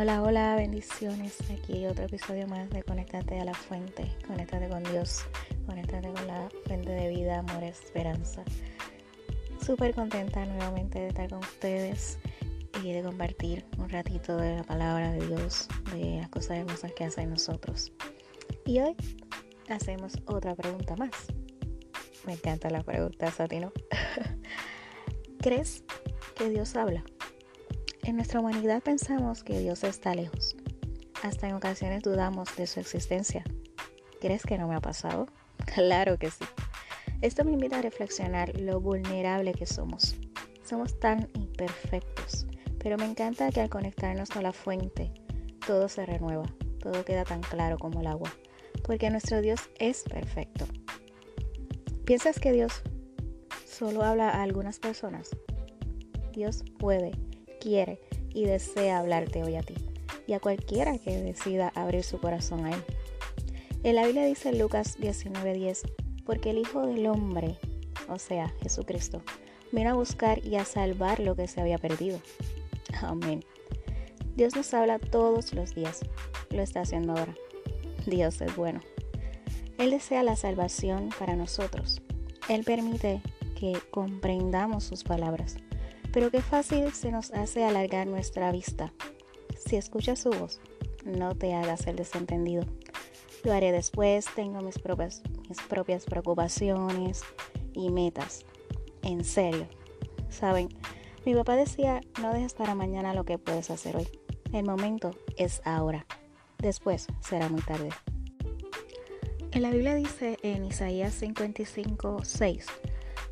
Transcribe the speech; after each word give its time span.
Hola, 0.00 0.22
hola, 0.22 0.54
bendiciones. 0.54 1.38
Aquí 1.50 1.84
otro 1.86 2.04
episodio 2.04 2.46
más 2.46 2.70
de 2.70 2.84
Conectate 2.84 3.40
a 3.40 3.44
la 3.44 3.52
fuente. 3.52 4.08
Conectate 4.28 4.68
con 4.68 4.84
Dios. 4.84 5.24
Conectate 5.66 6.12
con 6.12 6.24
la 6.28 6.48
fuente 6.66 6.90
de 6.90 7.08
vida, 7.08 7.40
amor, 7.40 7.64
esperanza. 7.64 8.44
Súper 9.60 9.96
contenta 9.96 10.46
nuevamente 10.46 11.00
de 11.00 11.08
estar 11.08 11.28
con 11.28 11.40
ustedes 11.40 12.20
y 12.80 12.92
de 12.92 13.02
compartir 13.02 13.64
un 13.76 13.88
ratito 13.88 14.36
de 14.36 14.58
la 14.58 14.62
palabra 14.62 15.10
de 15.10 15.26
Dios, 15.26 15.66
de 15.92 16.18
las 16.20 16.28
cosas 16.28 16.58
hermosas 16.58 16.92
que 16.92 17.02
hace 17.02 17.22
en 17.22 17.30
nosotros. 17.30 17.90
Y 18.66 18.78
hoy 18.78 18.94
hacemos 19.68 20.12
otra 20.26 20.54
pregunta 20.54 20.94
más. 20.94 21.10
Me 22.24 22.34
encanta 22.34 22.70
la 22.70 22.84
pregunta, 22.84 23.32
Satino. 23.32 23.72
¿Crees 25.40 25.82
que 26.36 26.50
Dios 26.50 26.76
habla? 26.76 27.02
En 28.08 28.16
nuestra 28.16 28.40
humanidad 28.40 28.82
pensamos 28.82 29.44
que 29.44 29.58
Dios 29.58 29.84
está 29.84 30.14
lejos. 30.14 30.56
Hasta 31.22 31.46
en 31.46 31.54
ocasiones 31.54 32.02
dudamos 32.02 32.56
de 32.56 32.66
su 32.66 32.80
existencia. 32.80 33.44
¿Crees 34.18 34.44
que 34.44 34.56
no 34.56 34.66
me 34.66 34.76
ha 34.76 34.80
pasado? 34.80 35.26
Claro 35.74 36.18
que 36.18 36.30
sí. 36.30 36.46
Esto 37.20 37.44
me 37.44 37.52
invita 37.52 37.80
a 37.80 37.82
reflexionar 37.82 38.58
lo 38.58 38.80
vulnerable 38.80 39.52
que 39.52 39.66
somos. 39.66 40.16
Somos 40.64 40.98
tan 40.98 41.28
imperfectos, 41.34 42.46
pero 42.78 42.96
me 42.96 43.04
encanta 43.04 43.50
que 43.50 43.60
al 43.60 43.68
conectarnos 43.68 44.30
con 44.30 44.42
la 44.42 44.54
fuente, 44.54 45.12
todo 45.66 45.90
se 45.90 46.06
renueva, 46.06 46.46
todo 46.80 47.04
queda 47.04 47.24
tan 47.26 47.42
claro 47.42 47.76
como 47.76 48.00
el 48.00 48.06
agua, 48.06 48.32
porque 48.84 49.10
nuestro 49.10 49.42
Dios 49.42 49.68
es 49.78 50.04
perfecto. 50.04 50.64
¿Piensas 52.06 52.40
que 52.40 52.52
Dios 52.52 52.80
solo 53.66 54.02
habla 54.02 54.30
a 54.30 54.42
algunas 54.42 54.78
personas? 54.78 55.28
Dios 56.32 56.64
puede 56.78 57.27
quiere 57.58 58.00
y 58.32 58.44
desea 58.44 58.98
hablarte 58.98 59.42
hoy 59.42 59.56
a 59.56 59.62
ti 59.62 59.74
y 60.26 60.34
a 60.34 60.40
cualquiera 60.40 60.98
que 60.98 61.16
decida 61.22 61.72
abrir 61.74 62.04
su 62.04 62.18
corazón 62.18 62.66
a 62.66 62.70
Él. 62.72 62.84
En 63.82 63.96
la 63.96 64.04
Biblia 64.04 64.24
dice 64.24 64.50
en 64.50 64.58
Lucas 64.58 64.98
19:10, 64.98 65.82
porque 66.26 66.50
el 66.50 66.58
Hijo 66.58 66.86
del 66.86 67.06
Hombre, 67.06 67.56
o 68.08 68.18
sea, 68.18 68.52
Jesucristo, 68.62 69.22
vino 69.72 69.90
a 69.90 69.94
buscar 69.94 70.44
y 70.44 70.56
a 70.56 70.64
salvar 70.64 71.20
lo 71.20 71.34
que 71.34 71.48
se 71.48 71.60
había 71.60 71.78
perdido. 71.78 72.20
Amén. 73.00 73.44
Dios 74.36 74.54
nos 74.54 74.72
habla 74.74 74.98
todos 74.98 75.52
los 75.54 75.74
días, 75.74 76.00
lo 76.50 76.62
está 76.62 76.82
haciendo 76.82 77.12
ahora. 77.12 77.34
Dios 78.06 78.40
es 78.40 78.54
bueno. 78.54 78.80
Él 79.78 79.90
desea 79.90 80.22
la 80.22 80.36
salvación 80.36 81.10
para 81.18 81.36
nosotros. 81.36 82.02
Él 82.48 82.64
permite 82.64 83.22
que 83.58 83.78
comprendamos 83.90 84.84
sus 84.84 85.04
palabras 85.04 85.56
pero 86.12 86.30
qué 86.30 86.40
fácil 86.40 86.92
se 86.92 87.10
nos 87.10 87.30
hace 87.32 87.64
alargar 87.64 88.06
nuestra 88.06 88.52
vista. 88.52 88.92
Si 89.56 89.76
escuchas 89.76 90.18
su 90.18 90.30
voz, 90.30 90.60
no 91.04 91.34
te 91.34 91.54
hagas 91.54 91.86
el 91.86 91.96
desentendido. 91.96 92.64
Lo 93.44 93.52
haré 93.52 93.72
después, 93.72 94.26
tengo 94.34 94.60
mis 94.60 94.78
propias, 94.78 95.22
mis 95.48 95.60
propias 95.62 96.04
preocupaciones 96.04 97.22
y 97.74 97.90
metas. 97.90 98.44
En 99.02 99.24
serio. 99.24 99.66
Saben, 100.28 100.68
mi 101.24 101.34
papá 101.34 101.56
decía, 101.56 102.00
no 102.20 102.32
dejes 102.32 102.54
para 102.54 102.74
mañana 102.74 103.14
lo 103.14 103.24
que 103.24 103.38
puedes 103.38 103.70
hacer 103.70 103.96
hoy. 103.96 104.08
El 104.52 104.64
momento 104.64 105.10
es 105.36 105.60
ahora. 105.64 106.06
Después 106.58 107.06
será 107.20 107.48
muy 107.48 107.60
tarde. 107.62 107.90
En 109.52 109.62
la 109.62 109.70
Biblia 109.70 109.94
dice 109.94 110.38
en 110.42 110.64
Isaías 110.64 111.14
55, 111.14 112.18
6, 112.22 112.66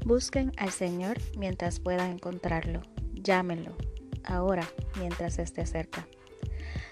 Busquen 0.06 0.52
al 0.56 0.70
Señor 0.70 1.18
mientras 1.36 1.80
puedan 1.80 2.12
encontrarlo. 2.12 2.80
Llámenlo 3.14 3.74
ahora 4.22 4.62
mientras 5.00 5.40
esté 5.40 5.66
cerca. 5.66 6.06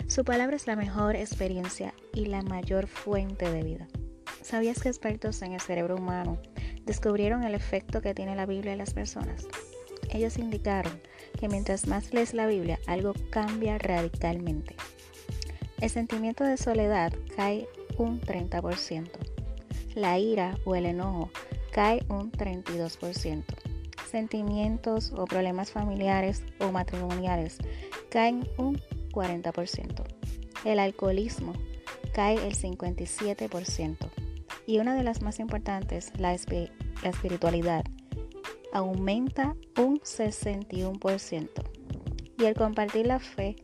Su 0.08 0.24
palabra 0.24 0.56
es 0.56 0.66
la 0.66 0.74
mejor 0.74 1.14
experiencia 1.14 1.94
y 2.12 2.26
la 2.26 2.42
mayor 2.42 2.88
fuente 2.88 3.48
de 3.48 3.62
vida. 3.62 3.86
¿Sabías 4.42 4.82
que 4.82 4.88
expertos 4.88 5.42
en 5.42 5.52
el 5.52 5.60
cerebro 5.60 5.94
humano 5.94 6.40
descubrieron 6.86 7.44
el 7.44 7.54
efecto 7.54 8.02
que 8.02 8.14
tiene 8.14 8.34
la 8.34 8.46
Biblia 8.46 8.72
en 8.72 8.78
las 8.78 8.94
personas? 8.94 9.46
Ellos 10.10 10.36
indicaron 10.36 11.00
que 11.38 11.46
mientras 11.46 11.86
más 11.86 12.12
lees 12.12 12.34
la 12.34 12.48
Biblia, 12.48 12.80
algo 12.88 13.14
cambia 13.30 13.78
radicalmente. 13.78 14.74
El 15.80 15.88
sentimiento 15.88 16.42
de 16.42 16.56
soledad 16.56 17.12
cae 17.36 17.68
un 17.96 18.20
30%. 18.20 19.08
La 19.94 20.18
ira 20.18 20.58
o 20.64 20.74
el 20.74 20.86
enojo 20.86 21.30
cae 21.74 22.04
un 22.08 22.30
32%. 22.30 23.42
Sentimientos 24.08 25.12
o 25.16 25.24
problemas 25.24 25.72
familiares 25.72 26.44
o 26.60 26.70
matrimoniales 26.70 27.58
caen 28.10 28.48
un 28.58 28.80
40%. 29.10 30.04
El 30.64 30.78
alcoholismo 30.78 31.52
cae 32.14 32.34
el 32.34 32.54
57%. 32.54 33.96
Y 34.66 34.78
una 34.78 34.94
de 34.94 35.02
las 35.02 35.20
más 35.20 35.40
importantes, 35.40 36.12
la, 36.16 36.32
espiritualidad, 36.32 37.84
aumenta 38.72 39.56
un 39.76 39.98
61%. 39.98 41.48
Y 42.38 42.44
el 42.44 42.54
compartir 42.54 43.08
la 43.08 43.18
fe 43.18 43.56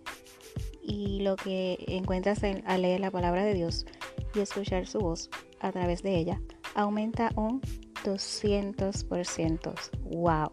y 0.83 1.21
lo 1.21 1.37
que 1.37 1.85
encuentras 1.87 2.43
al 2.43 2.83
leer 2.83 2.99
la 2.99 3.13
palabra 3.13 3.45
de 3.45 3.55
Dios 3.55 3.87
y 4.35 4.41
escuchar 4.41 4.89
su 4.89 4.99
voz 4.99 5.31
a 5.61 5.71
través 5.71 6.03
de 6.03 6.17
ella 6.17 6.41
aumenta 6.75 7.31
un 7.37 7.61
200%. 8.05 9.75
¡Wow! 10.05 10.53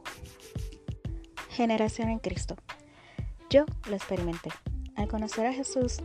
Generación 1.50 2.10
en 2.10 2.20
Cristo. 2.20 2.56
Yo 3.50 3.66
lo 3.90 3.96
experimenté. 3.96 4.50
Al 4.96 5.08
conocer 5.08 5.46
a 5.46 5.54
Jesús 5.54 6.00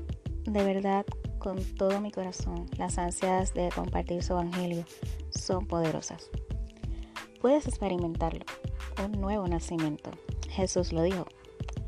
de 0.45 0.65
verdad 0.65 1.05
con 1.39 1.63
todo 1.75 2.01
mi 2.01 2.11
corazón, 2.11 2.67
las 2.79 2.99
ansias 2.99 3.53
de 3.55 3.69
compartir 3.75 4.23
su 4.23 4.33
evangelio 4.33 4.85
son 5.31 5.67
poderosas. 5.67 6.31
Puedes 7.41 7.67
experimentarlo, 7.67 8.45
un 9.05 9.21
nuevo 9.21 9.49
nacimiento. 9.49 10.11
Jesús 10.49 10.93
lo 10.93 11.03
dijo. 11.03 11.27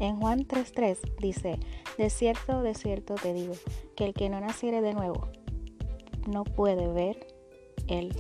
En 0.01 0.17
Juan 0.21 0.47
3:3 0.47 0.99
dice, 1.21 1.61
de 1.99 2.11
cierto, 2.11 2.63
de 2.63 2.75
cierto 2.75 3.15
te 3.15 3.33
digo, 3.33 3.55
que 3.95 4.07
el 4.07 4.15
que 4.15 4.29
no 4.29 4.41
naciere 4.41 4.81
de 4.81 4.93
nuevo 4.93 5.29
no 6.27 6.43
puede 6.45 6.89
ver 6.89 7.27
el 7.87 8.13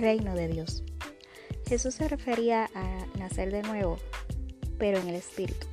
reino 0.00 0.34
de 0.34 0.48
Dios. 0.48 0.82
Jesús 1.66 1.94
se 1.94 2.08
refería 2.08 2.68
a 2.74 3.06
nacer 3.18 3.52
de 3.52 3.62
nuevo, 3.62 3.98
pero 4.78 4.98
en 4.98 5.08
el 5.08 5.14
Espíritu, 5.14 5.66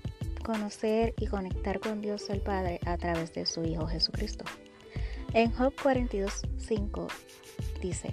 conocer 0.43 1.13
y 1.17 1.27
conectar 1.27 1.79
con 1.79 2.01
Dios 2.01 2.29
el 2.29 2.41
Padre 2.41 2.79
a 2.85 2.97
través 2.97 3.33
de 3.33 3.45
su 3.45 3.63
Hijo 3.63 3.87
Jesucristo. 3.87 4.45
En 5.33 5.51
Job 5.51 5.73
42.5 5.75 7.07
dice, 7.81 8.11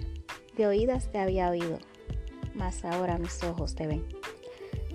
de 0.57 0.67
oídas 0.67 1.11
te 1.11 1.19
había 1.19 1.49
oído, 1.49 1.79
mas 2.53 2.83
ahora 2.85 3.17
mis 3.17 3.43
ojos 3.43 3.75
te 3.75 3.87
ven. 3.87 4.05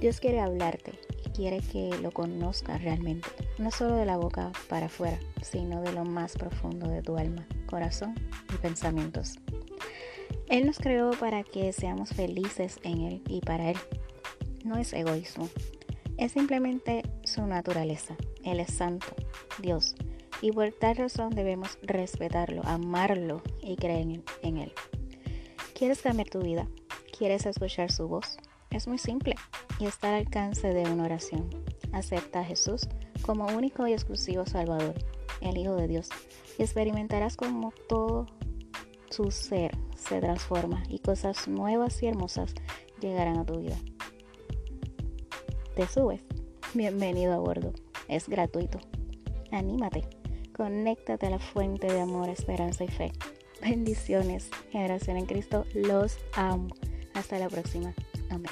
Dios 0.01 0.19
quiere 0.19 0.41
hablarte 0.41 0.93
y 1.25 1.31
quiere 1.31 1.61
que 1.61 1.91
lo 2.03 2.11
conozcas 2.11 2.83
realmente, 2.83 3.29
no 3.59 3.71
solo 3.71 3.97
de 3.97 4.07
la 4.07 4.17
boca 4.17 4.53
para 4.69 4.87
afuera, 4.87 5.19
sino 5.43 5.83
de 5.83 5.93
lo 5.93 6.05
más 6.05 6.33
profundo 6.33 6.89
de 6.89 7.03
tu 7.03 7.19
alma, 7.19 7.47
corazón 7.67 8.15
y 8.53 8.57
pensamientos. 8.57 9.39
Él 10.51 10.67
nos 10.67 10.79
creó 10.79 11.13
para 11.13 11.45
que 11.45 11.73
seamos 11.73 12.11
felices 12.11 12.81
en 12.83 13.03
Él 13.03 13.23
y 13.29 13.41
para 13.41 13.71
Él. 13.71 13.77
No 14.65 14.77
es 14.79 14.93
egoísmo, 14.93 15.49
es 16.19 16.33
simplemente 16.33 17.03
su 17.23 17.47
naturaleza. 17.47 18.17
Él 18.43 18.59
es 18.59 18.75
santo, 18.75 19.07
Dios, 19.63 19.95
y 20.43 20.51
por 20.51 20.73
tal 20.73 20.97
razón 20.97 21.31
debemos 21.31 21.79
respetarlo, 21.83 22.63
amarlo 22.65 23.43
y 23.63 23.77
creer 23.77 24.23
en 24.43 24.57
Él. 24.57 24.73
¿Quieres 25.73 26.03
cambiar 26.03 26.29
tu 26.29 26.41
vida? 26.41 26.67
¿Quieres 27.17 27.47
escuchar 27.47 27.93
su 27.93 28.09
voz? 28.09 28.37
Es 28.71 28.89
muy 28.89 28.99
simple 28.99 29.37
y 29.79 29.87
está 29.87 30.09
al 30.09 30.17
alcance 30.17 30.75
de 30.75 30.83
una 30.91 31.05
oración. 31.05 31.49
Acepta 31.93 32.41
a 32.41 32.45
Jesús 32.45 32.89
como 33.23 33.47
único 33.47 33.87
y 33.87 33.93
exclusivo 33.93 34.45
Salvador, 34.47 34.95
el 35.43 35.57
Hijo 35.57 35.77
de 35.77 35.87
Dios, 35.87 36.09
y 36.59 36.63
experimentarás 36.63 37.37
como 37.37 37.73
todo 37.89 38.27
su 39.11 39.31
ser 39.31 39.73
se 39.97 40.21
transforma 40.21 40.83
y 40.89 41.01
cosas 41.01 41.49
nuevas 41.49 42.03
y 42.03 42.07
hermosas 42.07 42.55
llegarán 43.01 43.39
a 43.39 43.45
tu 43.45 43.59
vida. 43.59 43.77
¿Te 45.75 45.87
subes? 45.87 46.21
Bienvenido 46.75 47.35
a 47.35 47.39
bordo. 47.39 47.73
Es 48.09 48.29
gratuito. 48.29 48.79
Anímate. 49.51 50.09
Conéctate 50.57 51.27
a 51.27 51.31
la 51.31 51.39
fuente 51.39 51.87
de 51.87 52.01
amor, 52.01 52.29
esperanza 52.29 52.85
y 52.85 52.89
fe. 52.89 53.13
Bendiciones. 53.61 54.51
Generación 54.71 55.17
en 55.17 55.27
Cristo. 55.27 55.65
Los 55.75 56.19
amo. 56.35 56.69
Hasta 57.15 57.39
la 57.39 57.49
próxima. 57.49 57.95
Amén. 58.31 58.51